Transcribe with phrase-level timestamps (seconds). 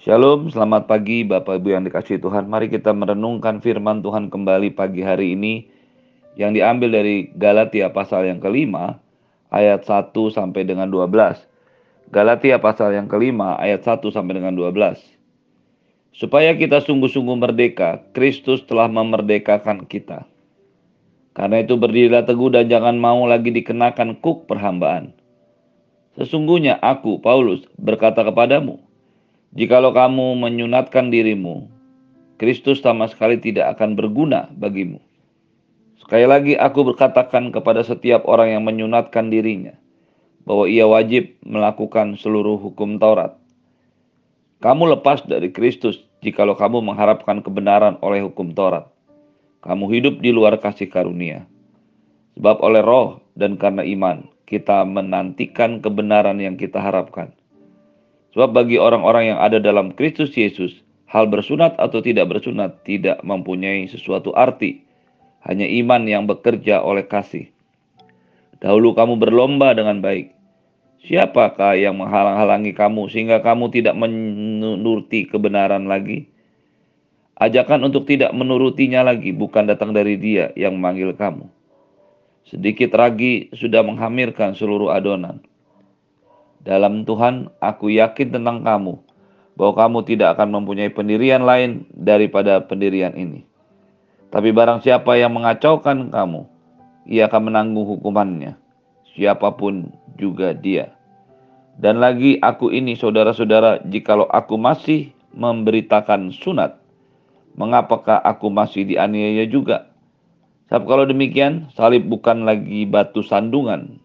[0.00, 2.48] Shalom, selamat pagi Bapak Ibu yang dikasih Tuhan.
[2.48, 5.68] Mari kita merenungkan firman Tuhan kembali pagi hari ini
[6.40, 8.96] yang diambil dari Galatia pasal yang kelima
[9.52, 11.04] ayat 1 sampai dengan 12.
[12.08, 14.96] Galatia pasal yang kelima ayat 1 sampai dengan 12.
[16.16, 20.24] Supaya kita sungguh-sungguh merdeka, Kristus telah memerdekakan kita.
[21.36, 25.12] Karena itu berdirilah teguh dan jangan mau lagi dikenakan kuk perhambaan.
[26.16, 28.88] Sesungguhnya aku, Paulus, berkata kepadamu,
[29.50, 31.66] Jikalau kamu menyunatkan dirimu,
[32.38, 35.02] Kristus sama sekali tidak akan berguna bagimu.
[35.98, 39.74] Sekali lagi aku berkatakan kepada setiap orang yang menyunatkan dirinya
[40.46, 43.34] bahwa ia wajib melakukan seluruh hukum Taurat.
[44.62, 48.86] Kamu lepas dari Kristus jikalau kamu mengharapkan kebenaran oleh hukum Taurat.
[49.66, 51.42] Kamu hidup di luar kasih karunia.
[52.38, 57.34] Sebab oleh roh dan karena iman kita menantikan kebenaran yang kita harapkan.
[58.30, 60.70] Sebab bagi orang-orang yang ada dalam Kristus Yesus,
[61.10, 64.86] hal bersunat atau tidak bersunat tidak mempunyai sesuatu arti.
[65.42, 67.48] Hanya iman yang bekerja oleh kasih.
[68.60, 70.36] Dahulu kamu berlomba dengan baik.
[71.00, 76.28] Siapakah yang menghalang-halangi kamu sehingga kamu tidak menuruti kebenaran lagi?
[77.40, 81.48] Ajakan untuk tidak menurutinya lagi bukan datang dari dia yang memanggil kamu.
[82.44, 85.40] Sedikit ragi sudah menghamirkan seluruh adonan.
[86.60, 89.00] Dalam Tuhan, aku yakin tentang kamu,
[89.56, 93.48] bahwa kamu tidak akan mempunyai pendirian lain daripada pendirian ini.
[94.28, 96.44] Tapi barang siapa yang mengacaukan kamu,
[97.08, 98.54] ia akan menanggung hukumannya,
[99.16, 100.92] siapa pun juga dia.
[101.80, 106.76] Dan lagi aku ini saudara-saudara, jikalau aku masih memberitakan sunat,
[107.56, 109.88] mengapakah aku masih dianiaya juga?
[110.68, 113.98] Sebab kalau demikian, salib bukan lagi batu sandungan,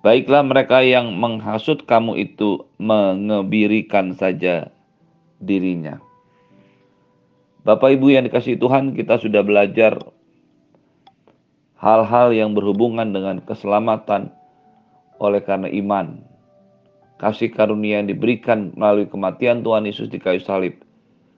[0.00, 4.72] Baiklah mereka yang menghasut kamu itu mengebirikan saja
[5.36, 6.00] dirinya.
[7.68, 10.00] Bapak Ibu yang dikasih Tuhan, kita sudah belajar
[11.76, 14.32] hal-hal yang berhubungan dengan keselamatan
[15.20, 16.24] oleh karena iman.
[17.20, 20.80] Kasih karunia yang diberikan melalui kematian Tuhan Yesus di kayu salib.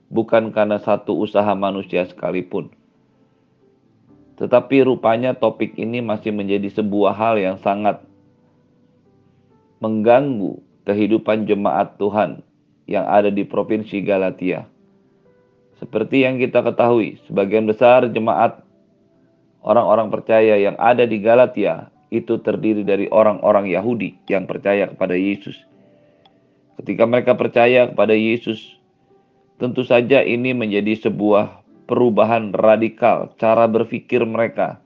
[0.07, 2.71] Bukan karena satu usaha manusia sekalipun.
[4.39, 7.99] Tetapi rupanya topik ini masih menjadi sebuah hal yang sangat
[9.83, 12.39] mengganggu kehidupan jemaat Tuhan
[12.87, 14.63] yang ada di provinsi Galatia.
[15.83, 18.63] Seperti yang kita ketahui, sebagian besar jemaat
[19.59, 25.59] orang-orang percaya yang ada di Galatia itu terdiri dari orang-orang Yahudi yang percaya kepada Yesus.
[26.79, 28.79] Ketika mereka percaya kepada Yesus,
[29.59, 34.79] tentu saja ini menjadi sebuah perubahan radikal cara berpikir mereka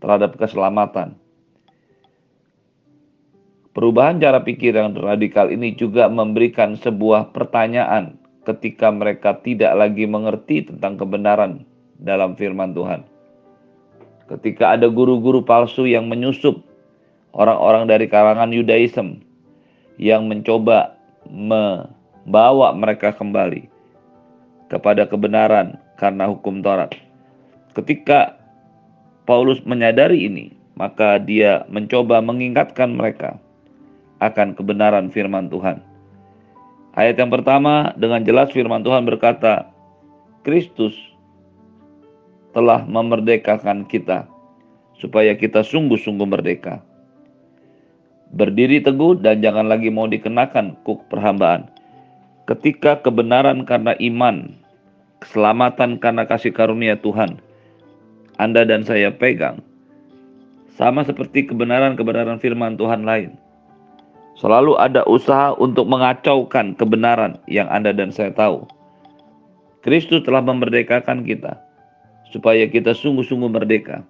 [0.00, 1.19] terhadap keselamatan.
[3.70, 10.66] Perubahan cara pikir yang radikal ini juga memberikan sebuah pertanyaan ketika mereka tidak lagi mengerti
[10.66, 11.62] tentang kebenaran
[12.02, 13.06] dalam firman Tuhan.
[14.26, 16.58] Ketika ada guru-guru palsu yang menyusup
[17.30, 19.22] orang-orang dari kalangan Yudaism
[20.02, 20.98] yang mencoba
[21.30, 23.70] membawa mereka kembali
[24.66, 26.90] kepada kebenaran karena hukum Taurat.
[27.78, 28.34] Ketika
[29.30, 33.38] Paulus menyadari ini, maka dia mencoba mengingatkan mereka
[34.20, 35.80] akan kebenaran firman Tuhan.
[36.94, 39.72] Ayat yang pertama dengan jelas firman Tuhan berkata,
[40.44, 40.92] Kristus
[42.52, 44.28] telah memerdekakan kita
[44.98, 46.84] supaya kita sungguh-sungguh merdeka.
[48.30, 51.66] Berdiri teguh dan jangan lagi mau dikenakan kuk perhambaan.
[52.46, 54.54] Ketika kebenaran karena iman,
[55.22, 57.38] keselamatan karena kasih karunia Tuhan,
[58.38, 59.62] Anda dan saya pegang,
[60.74, 63.34] sama seperti kebenaran-kebenaran firman Tuhan lain
[64.40, 68.64] Selalu ada usaha untuk mengacaukan kebenaran yang Anda dan saya tahu.
[69.84, 71.60] Kristus telah memerdekakan kita
[72.32, 74.00] supaya kita sungguh-sungguh merdeka.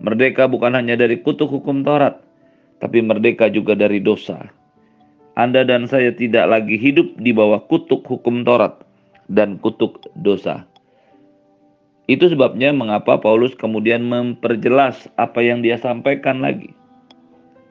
[0.00, 2.24] Merdeka bukan hanya dari kutuk hukum Taurat,
[2.80, 4.48] tapi merdeka juga dari dosa.
[5.36, 8.80] Anda dan saya tidak lagi hidup di bawah kutuk hukum Taurat
[9.28, 10.64] dan kutuk dosa.
[12.08, 16.79] Itu sebabnya mengapa Paulus kemudian memperjelas apa yang dia sampaikan lagi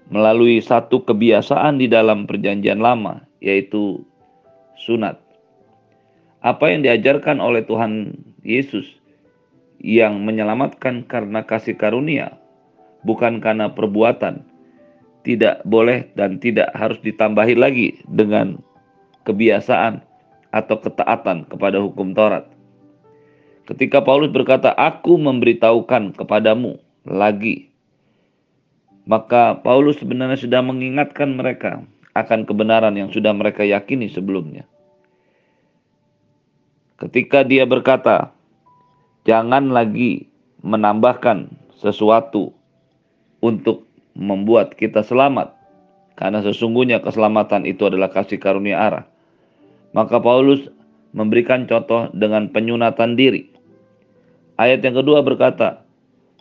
[0.10, 4.02] melalui satu kebiasaan di dalam Perjanjian Lama, yaitu
[4.82, 5.22] sunat.
[6.42, 8.88] Apa yang diajarkan oleh Tuhan Yesus
[9.80, 12.36] yang menyelamatkan karena kasih karunia,
[13.06, 14.44] bukan karena perbuatan,
[15.24, 18.58] tidak boleh dan tidak harus ditambahi lagi dengan
[19.28, 20.02] kebiasaan
[20.50, 22.50] atau ketaatan kepada hukum Taurat.
[23.70, 27.69] Ketika Paulus berkata, "Aku memberitahukan kepadamu lagi
[29.10, 31.82] maka Paulus sebenarnya sudah mengingatkan mereka
[32.14, 34.70] akan kebenaran yang sudah mereka yakini sebelumnya.
[37.00, 38.36] ketika dia berkata,
[39.24, 40.28] "Jangan lagi
[40.60, 41.48] menambahkan
[41.80, 42.52] sesuatu
[43.40, 43.88] untuk
[44.20, 45.56] membuat kita selamat,
[46.20, 49.08] karena sesungguhnya keselamatan itu adalah kasih karunia Allah."
[49.96, 50.68] Maka Paulus
[51.16, 53.48] memberikan contoh dengan penyunatan diri.
[54.60, 55.88] Ayat yang kedua berkata,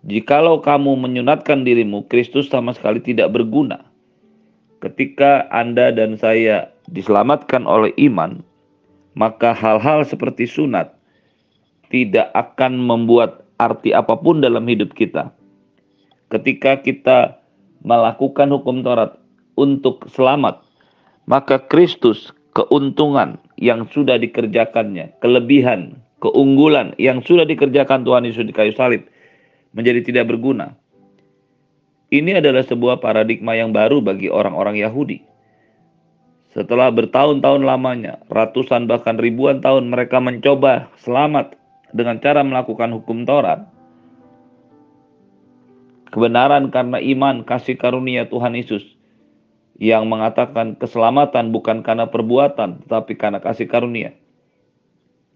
[0.09, 3.85] "Jikalau kamu menyunatkan dirimu, Kristus sama sekali tidak berguna."
[4.81, 8.41] Ketika Anda dan saya diselamatkan oleh iman,
[9.19, 10.95] maka hal-hal seperti sunat
[11.93, 15.35] tidak akan membuat arti apa pun dalam hidup kita.
[16.31, 17.43] Ketika kita
[17.83, 19.19] melakukan hukum Taurat
[19.59, 20.63] untuk selamat,
[21.27, 28.75] maka Kristus keuntungan yang sudah dikerjakannya, kelebihan, keunggulan yang sudah dikerjakan Tuhan Yesus di kayu
[28.79, 29.03] salib
[29.73, 30.77] menjadi tidak berguna.
[32.09, 35.21] Ini adalah sebuah paradigma yang baru bagi orang-orang Yahudi.
[36.57, 41.61] Setelah bertahun-tahun lamanya, ratusan bahkan ribuan tahun mereka mencoba selamat
[41.93, 43.69] dengan cara melakukan hukum Taurat.
[46.09, 48.81] Kebenaran karena iman kasih karunia Tuhan Yesus
[49.77, 54.17] yang mengatakan keselamatan bukan karena perbuatan tetapi karena kasih karunia.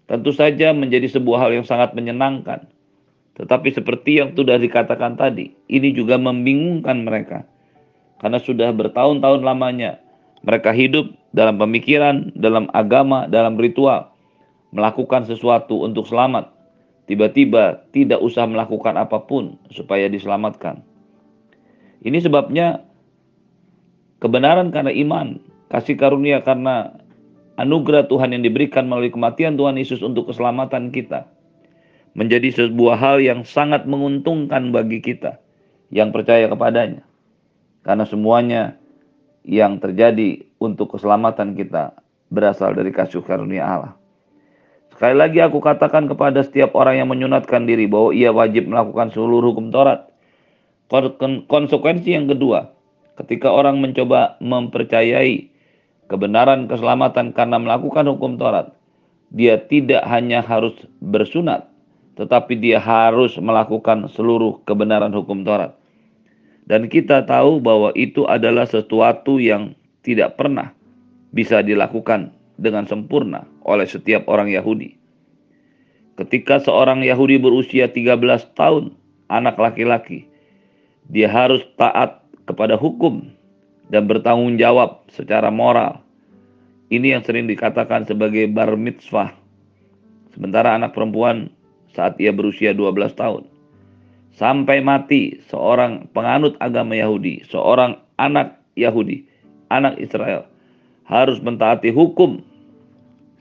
[0.09, 2.72] Tentu saja menjadi sebuah hal yang sangat menyenangkan.
[3.33, 7.41] Tetapi seperti yang sudah dikatakan tadi, ini juga membingungkan mereka.
[8.21, 9.97] Karena sudah bertahun-tahun lamanya
[10.45, 14.13] mereka hidup dalam pemikiran, dalam agama, dalam ritual,
[14.69, 16.53] melakukan sesuatu untuk selamat.
[17.09, 20.85] Tiba-tiba tidak usah melakukan apa pun supaya diselamatkan.
[22.05, 22.85] Ini sebabnya
[24.21, 25.41] kebenaran karena iman,
[25.73, 26.95] kasih karunia karena
[27.57, 31.32] anugerah Tuhan yang diberikan melalui kematian Tuhan Yesus untuk keselamatan kita
[32.13, 35.41] menjadi sebuah hal yang sangat menguntungkan bagi kita
[35.89, 37.01] yang percaya kepadanya.
[37.81, 38.77] Karena semuanya
[39.43, 41.97] yang terjadi untuk keselamatan kita
[42.31, 43.93] berasal dari kasih karunia Allah.
[44.93, 49.51] Sekali lagi aku katakan kepada setiap orang yang menyunatkan diri bahwa ia wajib melakukan seluruh
[49.51, 50.05] hukum Taurat.
[51.49, 52.69] Konsekuensi yang kedua,
[53.17, 55.49] ketika orang mencoba mempercayai
[56.13, 58.69] kebenaran keselamatan karena melakukan hukum Taurat,
[59.33, 61.72] dia tidak hanya harus bersunat,
[62.13, 65.73] tetapi dia harus melakukan seluruh kebenaran hukum Taurat.
[66.63, 69.75] Dan kita tahu bahwa itu adalah sesuatu yang
[70.05, 70.71] tidak pernah
[71.35, 74.95] bisa dilakukan dengan sempurna oleh setiap orang Yahudi.
[76.13, 78.21] Ketika seorang Yahudi berusia 13
[78.53, 78.93] tahun,
[79.33, 80.29] anak laki-laki,
[81.09, 83.33] dia harus taat kepada hukum
[83.89, 85.99] dan bertanggung jawab secara moral.
[86.93, 89.33] Ini yang sering dikatakan sebagai bar mitzvah.
[90.37, 91.49] Sementara anak perempuan
[91.93, 93.43] saat ia berusia 12 tahun
[94.33, 99.25] sampai mati seorang penganut agama Yahudi, seorang anak Yahudi,
[99.69, 100.49] anak Israel
[101.05, 102.41] harus mentaati hukum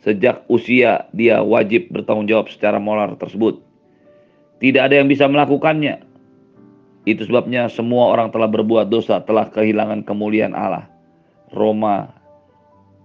[0.02, 3.62] sejak usia dia wajib bertanggung jawab secara moral tersebut.
[4.62, 6.02] Tidak ada yang bisa melakukannya.
[7.02, 10.87] Itu sebabnya semua orang telah berbuat dosa, telah kehilangan kemuliaan Allah.
[11.50, 12.14] Roma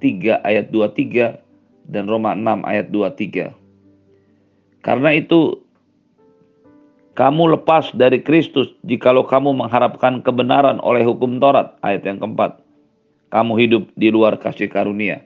[0.02, 3.67] 3 ayat 23 dan Roma 6 ayat 23.
[4.88, 5.60] Karena itu
[7.20, 11.76] kamu lepas dari Kristus jikalau kamu mengharapkan kebenaran oleh hukum Taurat.
[11.84, 12.64] Ayat yang keempat.
[13.28, 15.20] Kamu hidup di luar kasih karunia.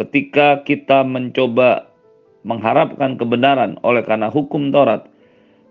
[0.00, 1.92] Ketika kita mencoba
[2.40, 5.04] mengharapkan kebenaran oleh karena hukum Taurat,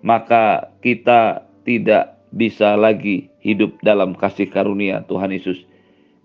[0.06, 5.58] maka kita tidak bisa lagi hidup dalam kasih karunia Tuhan Yesus.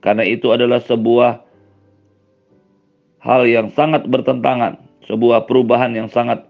[0.05, 1.41] Karena itu adalah sebuah
[3.25, 4.77] hal yang sangat bertentangan,
[5.09, 6.45] sebuah perubahan yang sangat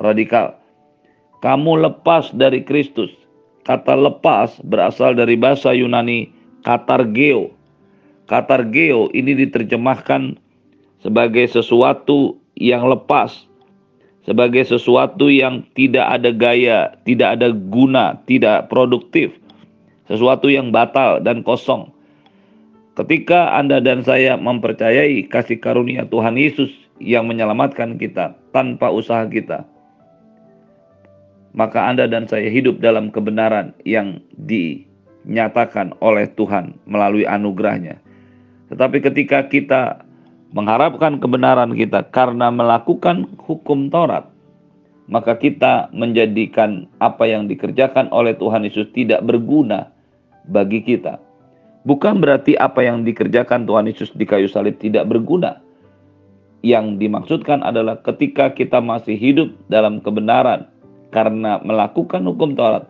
[0.00, 0.60] radikal
[1.40, 3.08] kamu lepas dari Kristus.
[3.64, 6.28] Kata lepas berasal dari bahasa Yunani
[6.64, 7.52] katargeo.
[8.28, 10.36] Katargeo ini diterjemahkan
[11.00, 13.48] sebagai sesuatu yang lepas,
[14.28, 19.32] sebagai sesuatu yang tidak ada gaya, tidak ada guna, tidak produktif,
[20.08, 21.88] sesuatu yang batal dan kosong.
[23.00, 26.68] Ketika Anda dan saya mempercayai kasih karunia Tuhan Yesus
[27.00, 29.64] yang menyelamatkan kita tanpa usaha kita,
[31.52, 37.98] maka Anda dan saya hidup dalam kebenaran yang dinyatakan oleh Tuhan melalui anugerahnya.
[38.70, 40.06] Tetapi ketika kita
[40.54, 44.30] mengharapkan kebenaran kita karena melakukan hukum Taurat,
[45.10, 49.90] maka kita menjadikan apa yang dikerjakan oleh Tuhan Yesus tidak berguna
[50.46, 51.18] bagi kita.
[51.82, 55.58] Bukan berarti apa yang dikerjakan Tuhan Yesus di kayu salib tidak berguna.
[56.60, 60.68] Yang dimaksudkan adalah ketika kita masih hidup dalam kebenaran,
[61.10, 62.86] karena melakukan hukum Taurat,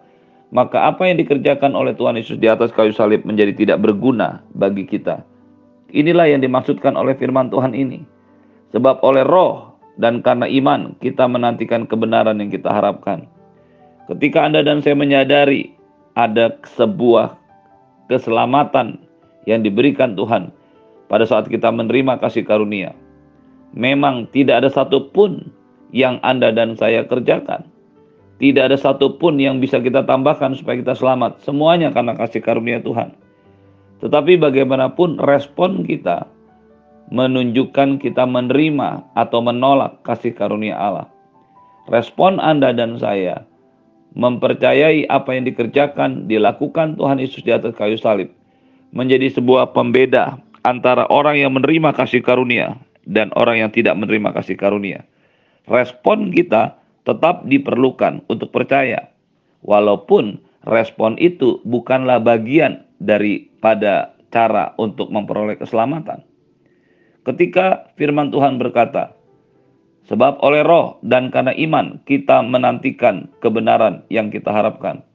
[0.51, 4.85] maka apa yang dikerjakan oleh Tuhan Yesus di atas kayu salib menjadi tidak berguna bagi
[4.87, 5.23] kita.
[5.91, 8.03] Inilah yang dimaksudkan oleh firman Tuhan ini.
[8.71, 13.27] Sebab oleh roh dan karena iman kita menantikan kebenaran yang kita harapkan.
[14.07, 15.75] Ketika Anda dan saya menyadari
[16.15, 17.39] ada sebuah
[18.11, 18.99] keselamatan
[19.47, 20.51] yang diberikan Tuhan
[21.07, 22.91] pada saat kita menerima kasih karunia.
[23.71, 25.55] Memang tidak ada satupun
[25.95, 27.70] yang Anda dan saya kerjakan.
[28.41, 31.45] Tidak ada satupun yang bisa kita tambahkan supaya kita selamat.
[31.45, 33.13] Semuanya karena kasih karunia Tuhan.
[34.01, 36.25] Tetapi bagaimanapun respon kita
[37.13, 41.07] menunjukkan kita menerima atau menolak kasih karunia Allah.
[41.93, 43.45] Respon Anda dan saya
[44.17, 48.33] mempercayai apa yang dikerjakan, dilakukan Tuhan Yesus di atas kayu salib,
[48.97, 52.73] menjadi sebuah pembeda antara orang yang menerima kasih karunia
[53.05, 55.05] dan orang yang tidak menerima kasih karunia.
[55.69, 59.09] Respon kita tetap diperlukan untuk percaya,
[59.65, 66.23] walaupun respon itu bukanlah bagian daripada cara untuk memperoleh keselamatan.
[67.25, 69.21] Ketika firman Tuhan berkata,
[70.11, 75.07] Sebab oleh roh dan karena iman kita menantikan kebenaran yang kita harapkan.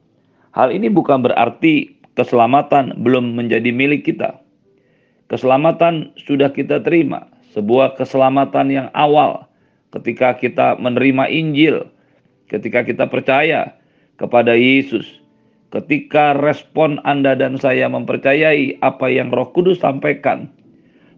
[0.55, 4.39] Hal ini bukan berarti keselamatan belum menjadi milik kita.
[5.27, 9.51] Keselamatan sudah kita terima, sebuah keselamatan yang awal
[9.95, 11.87] ketika kita menerima Injil,
[12.51, 13.71] ketika kita percaya
[14.19, 15.07] kepada Yesus,
[15.71, 20.51] ketika respon Anda dan saya mempercayai apa yang Roh Kudus sampaikan,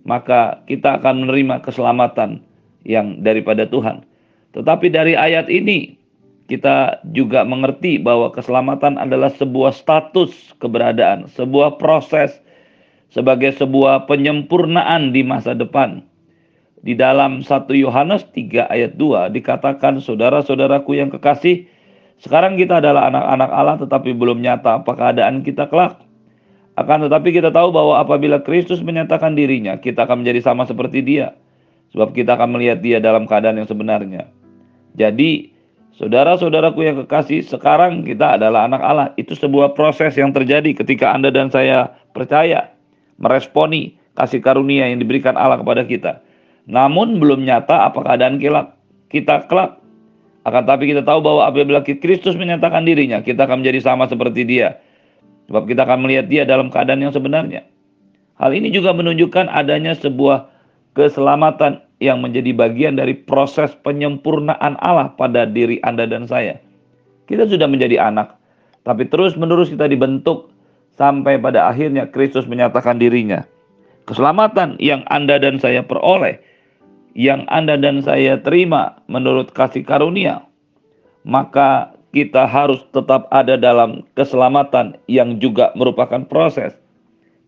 [0.08, 2.42] maka kita akan menerima keselamatan
[2.88, 4.06] yang daripada Tuhan.
[4.56, 5.98] Tetapi dari ayat ini
[6.48, 12.40] kita juga mengerti bahwa keselamatan adalah sebuah status keberadaan, sebuah proses
[13.12, 16.04] sebagai sebuah penyempurnaan di masa depan.
[16.82, 21.66] Di dalam 1 Yohanes 3 ayat 2 dikatakan saudara-saudaraku yang kekasih,
[22.22, 26.02] sekarang kita adalah anak-anak Allah tetapi belum nyata apa keadaan kita kelak.
[26.78, 31.34] Akan tetapi kita tahu bahwa apabila Kristus menyatakan dirinya, kita akan menjadi sama seperti dia
[31.96, 34.28] Sebab kita akan melihat dia dalam keadaan yang sebenarnya.
[34.98, 35.54] Jadi,
[35.96, 39.08] saudara-saudaraku yang kekasih, sekarang kita adalah anak Allah.
[39.16, 42.76] Itu sebuah proses yang terjadi ketika Anda dan saya percaya,
[43.22, 46.12] meresponi kasih karunia yang diberikan Allah kepada kita.
[46.68, 49.80] Namun belum nyata apa keadaan kelak kita kelak.
[50.48, 54.80] Akan tapi kita tahu bahwa apabila Kristus menyatakan dirinya, kita akan menjadi sama seperti dia.
[55.52, 57.68] Sebab kita akan melihat dia dalam keadaan yang sebenarnya.
[58.40, 60.48] Hal ini juga menunjukkan adanya sebuah
[60.96, 66.62] keselamatan yang menjadi bagian dari proses penyempurnaan Allah pada diri Anda dan saya.
[67.28, 68.40] Kita sudah menjadi anak,
[68.88, 70.48] tapi terus-menerus kita dibentuk
[70.96, 73.44] sampai pada akhirnya Kristus menyatakan dirinya.
[74.08, 76.40] Keselamatan yang Anda dan saya peroleh,
[77.18, 80.46] yang Anda dan saya terima menurut kasih karunia,
[81.26, 86.78] maka kita harus tetap ada dalam keselamatan yang juga merupakan proses.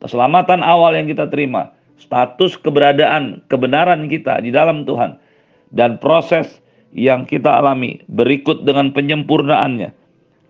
[0.01, 1.69] Keselamatan awal yang kita terima
[2.01, 5.21] status keberadaan, kebenaran kita di dalam Tuhan,
[5.69, 6.49] dan proses
[6.89, 9.93] yang kita alami berikut dengan penyempurnaannya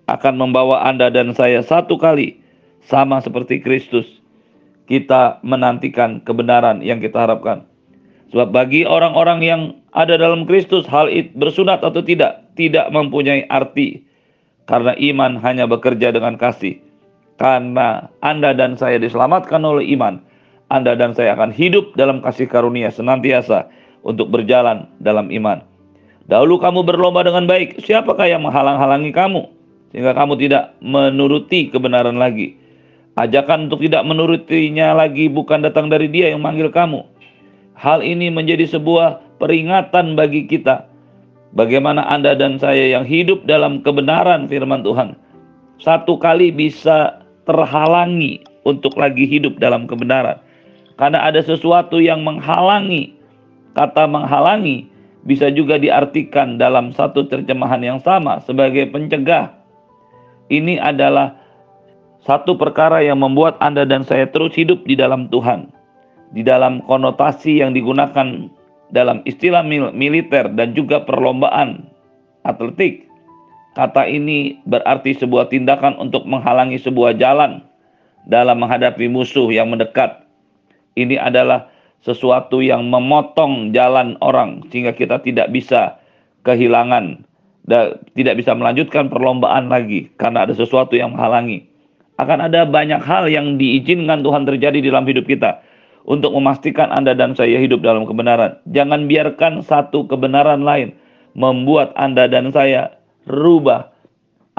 [0.07, 2.39] akan membawa Anda dan saya satu kali
[2.87, 4.07] sama seperti Kristus.
[4.89, 7.68] Kita menantikan kebenaran yang kita harapkan.
[8.29, 9.61] Sebab bagi orang-orang yang
[9.97, 14.05] ada dalam Kristus, hal itu bersunat atau tidak, tidak mempunyai arti.
[14.69, 16.77] Karena iman hanya bekerja dengan kasih.
[17.41, 20.21] Karena Anda dan saya diselamatkan oleh iman,
[20.69, 23.65] anda dan saya akan hidup dalam kasih karunia senantiasa
[24.05, 25.65] untuk berjalan dalam iman.
[26.29, 29.49] Dahulu kamu berlomba dengan baik, siapakah yang menghalang-halangi kamu?
[29.89, 32.53] Sehingga kamu tidak menuruti kebenaran lagi.
[33.17, 37.01] Ajakan untuk tidak menurutinya lagi bukan datang dari dia yang manggil kamu.
[37.79, 40.83] Hal ini menjadi sebuah peringatan bagi kita.
[41.55, 45.15] Bagaimana Anda dan saya yang hidup dalam kebenaran firman Tuhan.
[45.79, 50.37] Satu kali bisa terhalangi untuk lagi hidup dalam kebenaran
[50.99, 53.15] karena ada sesuatu yang menghalangi.
[53.71, 54.91] Kata menghalangi
[55.23, 59.55] bisa juga diartikan dalam satu terjemahan yang sama sebagai pencegah.
[60.51, 61.39] Ini adalah
[62.27, 65.78] satu perkara yang membuat Anda dan saya terus hidup di dalam Tuhan.
[66.29, 68.49] Di dalam konotasi yang digunakan
[68.93, 71.85] dalam istilah militer dan juga perlombaan
[72.45, 73.05] atletik.
[73.77, 77.61] Kata ini berarti sebuah tindakan untuk menghalangi sebuah jalan
[78.25, 80.25] dalam menghadapi musuh yang mendekat
[80.97, 81.69] ini adalah
[82.03, 85.99] sesuatu yang memotong jalan orang sehingga kita tidak bisa
[86.43, 87.23] kehilangan
[88.17, 91.69] tidak bisa melanjutkan perlombaan lagi karena ada sesuatu yang menghalangi.
[92.19, 95.61] Akan ada banyak hal yang diizinkan Tuhan terjadi dalam hidup kita
[96.07, 98.59] untuk memastikan Anda dan saya hidup dalam kebenaran.
[98.69, 100.95] Jangan biarkan satu kebenaran lain
[101.35, 102.95] membuat Anda dan saya
[103.27, 103.91] rubah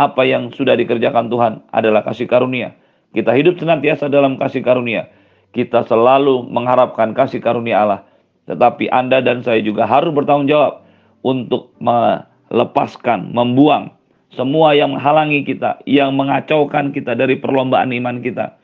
[0.00, 2.72] apa yang sudah dikerjakan Tuhan adalah kasih karunia.
[3.12, 5.10] Kita hidup senantiasa dalam kasih karunia
[5.50, 8.00] kita selalu mengharapkan kasih karunia Allah.
[8.46, 10.82] Tetapi Anda dan saya juga harus bertanggung jawab
[11.22, 13.94] untuk melepaskan, membuang
[14.30, 18.58] semua yang menghalangi kita, yang mengacaukan kita dari perlombaan iman kita.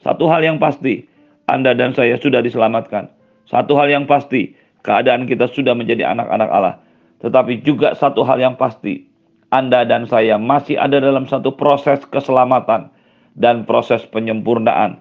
[0.00, 1.06] Satu hal yang pasti,
[1.50, 3.10] Anda dan saya sudah diselamatkan.
[3.48, 4.54] Satu hal yang pasti,
[4.86, 6.76] keadaan kita sudah menjadi anak-anak Allah.
[7.22, 9.06] Tetapi juga satu hal yang pasti,
[9.54, 12.90] Anda dan saya masih ada dalam satu proses keselamatan
[13.38, 14.98] dan proses penyempurnaan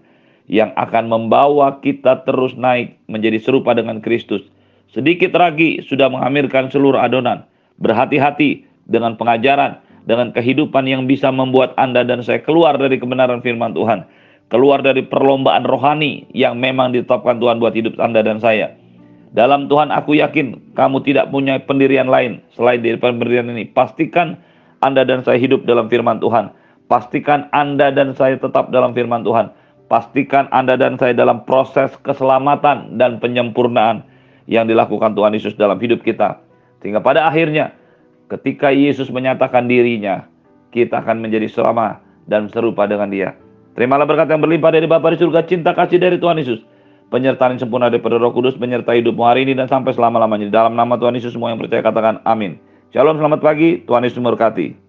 [0.52, 4.44] yang akan membawa kita terus naik menjadi serupa dengan Kristus.
[4.92, 7.48] Sedikit lagi sudah menghamirkan seluruh adonan.
[7.80, 13.72] Berhati-hati dengan pengajaran, dengan kehidupan yang bisa membuat Anda dan saya keluar dari kebenaran firman
[13.72, 14.04] Tuhan,
[14.52, 18.76] keluar dari perlombaan rohani yang memang ditetapkan Tuhan buat hidup Anda dan saya.
[19.32, 23.72] Dalam Tuhan aku yakin kamu tidak punya pendirian lain selain dari pendirian ini.
[23.72, 24.36] Pastikan
[24.84, 26.52] Anda dan saya hidup dalam firman Tuhan.
[26.92, 29.56] Pastikan Anda dan saya tetap dalam firman Tuhan.
[29.88, 34.04] Pastikan Anda dan saya dalam proses keselamatan dan penyempurnaan
[34.52, 36.44] yang dilakukan Tuhan Yesus dalam hidup kita.
[36.84, 37.72] Sehingga pada akhirnya
[38.32, 40.24] Ketika Yesus menyatakan dirinya,
[40.72, 42.00] kita akan menjadi selama
[42.32, 43.36] dan serupa dengan dia.
[43.72, 46.60] Terimalah berkat yang berlimpah dari Bapa di surga, cinta kasih dari Tuhan Yesus.
[47.12, 50.48] Penyertaan yang sempurna daripada roh kudus menyertai hidupmu hari ini dan sampai selama-lamanya.
[50.48, 52.56] Dalam nama Tuhan Yesus semua yang percaya katakan amin.
[52.96, 53.84] Shalom, selamat pagi.
[53.84, 54.81] Tuhan Yesus memberkati.